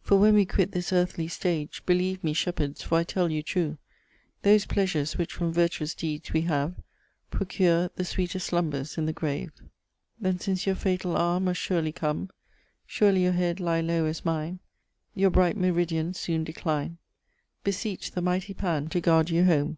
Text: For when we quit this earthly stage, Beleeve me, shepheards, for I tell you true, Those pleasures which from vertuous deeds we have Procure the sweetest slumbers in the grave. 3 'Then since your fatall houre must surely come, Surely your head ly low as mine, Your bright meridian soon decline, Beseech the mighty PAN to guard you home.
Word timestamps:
For 0.00 0.16
when 0.18 0.32
we 0.32 0.46
quit 0.46 0.72
this 0.72 0.94
earthly 0.94 1.28
stage, 1.28 1.82
Beleeve 1.84 2.24
me, 2.24 2.32
shepheards, 2.32 2.80
for 2.82 2.94
I 2.96 3.04
tell 3.04 3.30
you 3.30 3.42
true, 3.42 3.76
Those 4.40 4.64
pleasures 4.64 5.18
which 5.18 5.34
from 5.34 5.52
vertuous 5.52 5.94
deeds 5.94 6.32
we 6.32 6.40
have 6.48 6.76
Procure 7.30 7.90
the 7.94 8.04
sweetest 8.06 8.46
slumbers 8.46 8.96
in 8.96 9.04
the 9.04 9.12
grave. 9.12 9.50
3 9.58 9.68
'Then 10.20 10.40
since 10.40 10.64
your 10.64 10.74
fatall 10.74 11.16
houre 11.18 11.38
must 11.38 11.60
surely 11.60 11.92
come, 11.92 12.30
Surely 12.86 13.24
your 13.24 13.32
head 13.32 13.60
ly 13.60 13.82
low 13.82 14.06
as 14.06 14.24
mine, 14.24 14.60
Your 15.14 15.28
bright 15.28 15.58
meridian 15.58 16.14
soon 16.14 16.44
decline, 16.44 16.96
Beseech 17.62 18.12
the 18.12 18.22
mighty 18.22 18.54
PAN 18.54 18.88
to 18.88 19.02
guard 19.02 19.28
you 19.28 19.44
home. 19.44 19.76